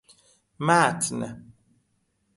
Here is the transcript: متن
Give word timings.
متن 0.59 1.21